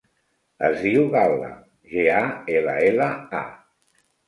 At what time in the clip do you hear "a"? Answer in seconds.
2.23-2.25, 3.45-3.47